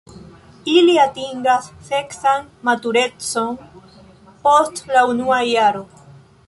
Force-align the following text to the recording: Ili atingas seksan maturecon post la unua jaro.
Ili 0.75 0.95
atingas 1.01 1.67
seksan 1.89 2.49
maturecon 2.71 3.53
post 4.49 4.85
la 4.97 5.07
unua 5.15 5.41
jaro. 5.55 5.87